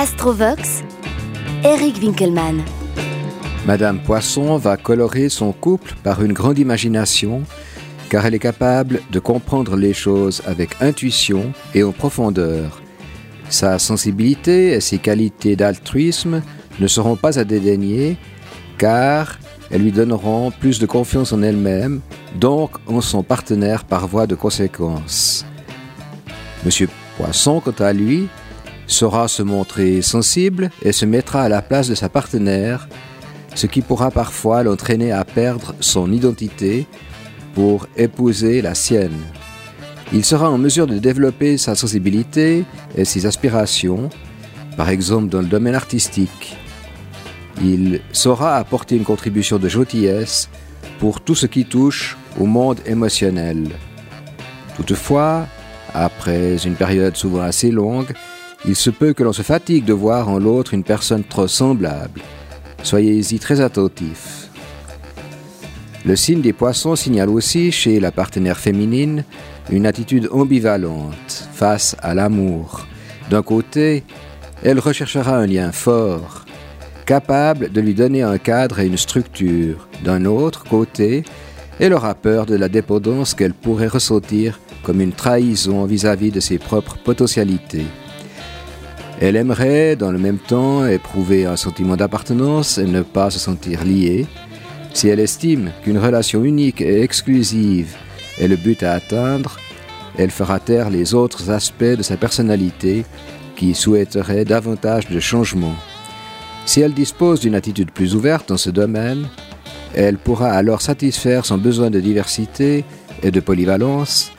Astrovox, 0.00 0.82
Eric 1.62 1.98
Winkelmann. 2.00 2.62
Madame 3.66 3.98
Poisson 3.98 4.56
va 4.56 4.78
colorer 4.78 5.28
son 5.28 5.52
couple 5.52 5.94
par 6.02 6.24
une 6.24 6.32
grande 6.32 6.58
imagination, 6.58 7.42
car 8.08 8.24
elle 8.24 8.34
est 8.34 8.38
capable 8.38 9.02
de 9.10 9.18
comprendre 9.18 9.76
les 9.76 9.92
choses 9.92 10.40
avec 10.46 10.80
intuition 10.80 11.52
et 11.74 11.82
en 11.82 11.92
profondeur. 11.92 12.80
Sa 13.50 13.78
sensibilité 13.78 14.72
et 14.72 14.80
ses 14.80 14.96
qualités 14.96 15.54
d'altruisme 15.54 16.40
ne 16.80 16.86
seront 16.86 17.16
pas 17.16 17.38
à 17.38 17.44
dédaigner, 17.44 18.16
car 18.78 19.38
elles 19.70 19.82
lui 19.82 19.92
donneront 19.92 20.50
plus 20.50 20.78
de 20.78 20.86
confiance 20.86 21.34
en 21.34 21.42
elle-même, 21.42 22.00
donc 22.36 22.70
en 22.86 23.02
son 23.02 23.22
partenaire 23.22 23.84
par 23.84 24.08
voie 24.08 24.26
de 24.26 24.34
conséquence. 24.34 25.44
Monsieur 26.64 26.88
Poisson, 27.18 27.60
quant 27.60 27.84
à 27.84 27.92
lui, 27.92 28.28
saura 28.90 29.28
se 29.28 29.42
montrer 29.42 30.02
sensible 30.02 30.70
et 30.82 30.92
se 30.92 31.06
mettra 31.06 31.42
à 31.42 31.48
la 31.48 31.62
place 31.62 31.88
de 31.88 31.94
sa 31.94 32.08
partenaire, 32.08 32.88
ce 33.54 33.66
qui 33.66 33.82
pourra 33.82 34.10
parfois 34.10 34.62
l'entraîner 34.62 35.12
à 35.12 35.24
perdre 35.24 35.74
son 35.80 36.12
identité 36.12 36.86
pour 37.54 37.86
épouser 37.96 38.62
la 38.62 38.74
sienne. 38.74 39.18
Il 40.12 40.24
sera 40.24 40.50
en 40.50 40.58
mesure 40.58 40.86
de 40.86 40.98
développer 40.98 41.56
sa 41.56 41.74
sensibilité 41.74 42.64
et 42.96 43.04
ses 43.04 43.26
aspirations, 43.26 44.10
par 44.76 44.88
exemple 44.88 45.28
dans 45.28 45.40
le 45.40 45.46
domaine 45.46 45.74
artistique. 45.74 46.56
Il 47.62 48.00
saura 48.12 48.56
apporter 48.56 48.96
une 48.96 49.04
contribution 49.04 49.58
de 49.58 49.68
gentillesse 49.68 50.48
pour 50.98 51.20
tout 51.20 51.34
ce 51.34 51.46
qui 51.46 51.64
touche 51.64 52.16
au 52.38 52.46
monde 52.46 52.80
émotionnel. 52.86 53.68
Toutefois, 54.76 55.46
après 55.94 56.56
une 56.64 56.74
période 56.74 57.16
souvent 57.16 57.42
assez 57.42 57.70
longue, 57.70 58.12
il 58.66 58.76
se 58.76 58.90
peut 58.90 59.12
que 59.12 59.22
l'on 59.22 59.32
se 59.32 59.42
fatigue 59.42 59.84
de 59.84 59.92
voir 59.92 60.28
en 60.28 60.38
l'autre 60.38 60.74
une 60.74 60.84
personne 60.84 61.24
trop 61.24 61.48
semblable. 61.48 62.20
Soyez-y 62.82 63.38
très 63.38 63.60
attentifs. 63.60 64.48
Le 66.04 66.16
signe 66.16 66.40
des 66.40 66.52
poissons 66.52 66.96
signale 66.96 67.28
aussi 67.28 67.72
chez 67.72 68.00
la 68.00 68.10
partenaire 68.10 68.58
féminine 68.58 69.24
une 69.70 69.86
attitude 69.86 70.28
ambivalente 70.32 71.48
face 71.52 71.94
à 72.02 72.14
l'amour. 72.14 72.86
D'un 73.30 73.42
côté, 73.42 74.02
elle 74.62 74.78
recherchera 74.78 75.36
un 75.36 75.46
lien 75.46 75.72
fort, 75.72 76.44
capable 77.06 77.70
de 77.70 77.80
lui 77.80 77.94
donner 77.94 78.22
un 78.22 78.38
cadre 78.38 78.80
et 78.80 78.86
une 78.86 78.96
structure. 78.96 79.88
D'un 80.04 80.24
autre 80.24 80.64
côté, 80.64 81.24
elle 81.78 81.94
aura 81.94 82.14
peur 82.14 82.46
de 82.46 82.56
la 82.56 82.68
dépendance 82.68 83.34
qu'elle 83.34 83.54
pourrait 83.54 83.86
ressentir 83.86 84.58
comme 84.82 85.00
une 85.00 85.12
trahison 85.12 85.84
vis-à-vis 85.84 86.30
de 86.30 86.40
ses 86.40 86.58
propres 86.58 86.96
potentialités. 86.98 87.86
Elle 89.20 89.36
aimerait, 89.36 89.96
dans 89.96 90.10
le 90.10 90.18
même 90.18 90.38
temps, 90.38 90.86
éprouver 90.86 91.44
un 91.44 91.56
sentiment 91.56 91.94
d'appartenance 91.94 92.78
et 92.78 92.86
ne 92.86 93.02
pas 93.02 93.28
se 93.28 93.38
sentir 93.38 93.84
liée. 93.84 94.26
Si 94.94 95.08
elle 95.08 95.20
estime 95.20 95.72
qu'une 95.84 95.98
relation 95.98 96.42
unique 96.42 96.80
et 96.80 97.02
exclusive 97.02 97.96
est 98.40 98.48
le 98.48 98.56
but 98.56 98.82
à 98.82 98.92
atteindre, 98.92 99.58
elle 100.16 100.30
fera 100.30 100.58
taire 100.58 100.88
les 100.88 101.12
autres 101.12 101.50
aspects 101.50 101.84
de 101.84 102.02
sa 102.02 102.16
personnalité 102.16 103.04
qui 103.56 103.74
souhaiteraient 103.74 104.46
davantage 104.46 105.08
de 105.08 105.20
changement. 105.20 105.74
Si 106.64 106.80
elle 106.80 106.94
dispose 106.94 107.40
d'une 107.40 107.54
attitude 107.54 107.90
plus 107.90 108.14
ouverte 108.14 108.48
dans 108.48 108.56
ce 108.56 108.70
domaine, 108.70 109.28
elle 109.94 110.16
pourra 110.16 110.50
alors 110.52 110.80
satisfaire 110.80 111.44
son 111.44 111.58
besoin 111.58 111.90
de 111.90 112.00
diversité 112.00 112.86
et 113.22 113.30
de 113.30 113.40
polyvalence 113.40 114.32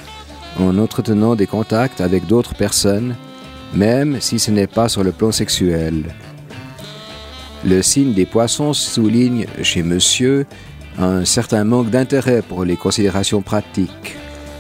en 0.60 0.80
entretenant 0.80 1.36
des 1.36 1.46
contacts 1.46 2.02
avec 2.02 2.26
d'autres 2.26 2.56
personnes 2.56 3.16
même 3.74 4.20
si 4.20 4.40
ce 4.40 4.52
n'est 4.52 4.68
pas 4.68 4.90
sur 4.90 5.04
le 5.04 5.12
plan 5.12 5.32
sexuel. 5.32 6.04
Le 7.64 7.82
signe 7.82 8.14
des 8.14 8.26
poissons 8.26 8.74
souligne 8.74 9.46
chez 9.62 9.84
monsieur 9.84 10.46
un 10.98 11.26
certain 11.26 11.64
manque 11.64 11.90
d'intérêt 11.90 12.42
pour 12.42 12.66
les 12.66 12.76
considérations 12.76 13.42
pratiques. 13.42 14.16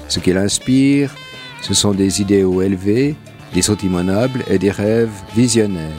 Ce 0.07 0.19
qu'il 0.19 0.37
inspire, 0.37 1.13
ce 1.61 1.73
sont 1.73 1.93
des 1.93 2.21
idéaux 2.21 2.61
élevés, 2.61 3.15
des 3.53 3.61
sentiments 3.61 4.03
nobles 4.03 4.43
et 4.49 4.59
des 4.59 4.71
rêves 4.71 5.09
visionnaires. 5.35 5.89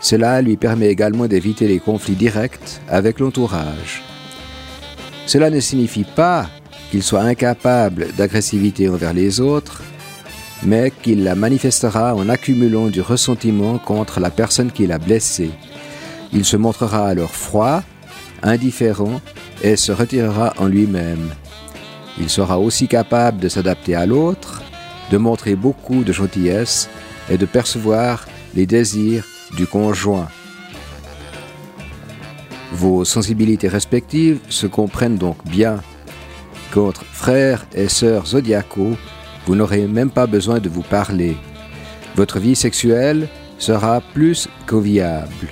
Cela 0.00 0.42
lui 0.42 0.56
permet 0.56 0.88
également 0.88 1.26
d'éviter 1.26 1.68
les 1.68 1.78
conflits 1.78 2.14
directs 2.14 2.80
avec 2.88 3.18
l'entourage. 3.20 4.02
Cela 5.26 5.50
ne 5.50 5.60
signifie 5.60 6.04
pas 6.04 6.48
qu'il 6.90 7.02
soit 7.02 7.22
incapable 7.22 8.08
d'agressivité 8.16 8.88
envers 8.88 9.12
les 9.12 9.40
autres, 9.40 9.82
mais 10.62 10.90
qu'il 10.90 11.24
la 11.24 11.34
manifestera 11.34 12.14
en 12.14 12.28
accumulant 12.28 12.88
du 12.88 13.00
ressentiment 13.00 13.78
contre 13.78 14.20
la 14.20 14.30
personne 14.30 14.72
qui 14.72 14.86
l'a 14.86 14.98
blessé. 14.98 15.50
Il 16.32 16.44
se 16.44 16.56
montrera 16.56 17.08
alors 17.08 17.32
froid, 17.32 17.82
indifférent 18.42 19.20
et 19.62 19.76
se 19.76 19.92
retirera 19.92 20.54
en 20.58 20.66
lui-même. 20.66 21.30
Il 22.18 22.30
sera 22.30 22.58
aussi 22.58 22.88
capable 22.88 23.40
de 23.40 23.48
s'adapter 23.48 23.94
à 23.94 24.06
l'autre, 24.06 24.62
de 25.10 25.18
montrer 25.18 25.54
beaucoup 25.54 26.02
de 26.02 26.12
gentillesse 26.12 26.88
et 27.28 27.36
de 27.36 27.46
percevoir 27.46 28.26
les 28.54 28.66
désirs 28.66 29.24
du 29.56 29.66
conjoint. 29.66 30.28
Vos 32.72 33.04
sensibilités 33.04 33.68
respectives 33.68 34.40
se 34.48 34.66
comprennent 34.66 35.18
donc 35.18 35.36
bien. 35.44 35.80
Qu'entre 36.72 37.04
frères 37.04 37.66
et 37.74 37.88
sœurs 37.88 38.26
zodiacaux, 38.26 38.96
vous 39.46 39.54
n'aurez 39.54 39.86
même 39.86 40.10
pas 40.10 40.26
besoin 40.26 40.58
de 40.58 40.68
vous 40.68 40.82
parler. 40.82 41.36
Votre 42.16 42.38
vie 42.38 42.56
sexuelle 42.56 43.28
sera 43.58 44.00
plus 44.00 44.48
conviable. 44.66 45.48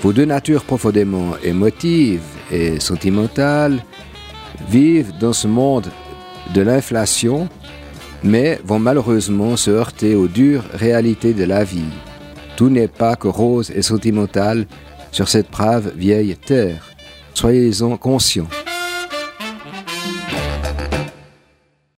Vos 0.00 0.12
deux 0.12 0.24
natures 0.24 0.64
profondément 0.64 1.34
émotives 1.42 2.22
et 2.50 2.80
sentimentales 2.80 3.84
vivent 4.68 5.12
dans 5.18 5.32
ce 5.32 5.46
monde 5.46 5.88
de 6.54 6.62
l'inflation, 6.62 7.48
mais 8.22 8.60
vont 8.64 8.78
malheureusement 8.78 9.56
se 9.56 9.70
heurter 9.70 10.14
aux 10.14 10.28
dures 10.28 10.64
réalités 10.72 11.34
de 11.34 11.44
la 11.44 11.64
vie. 11.64 11.92
Tout 12.56 12.70
n'est 12.70 12.88
pas 12.88 13.16
que 13.16 13.28
rose 13.28 13.70
et 13.70 13.82
sentimental 13.82 14.66
sur 15.12 15.28
cette 15.28 15.50
brave 15.50 15.92
vieille 15.96 16.36
terre. 16.36 16.90
Soyez-en 17.34 17.96
conscients. 17.96 18.48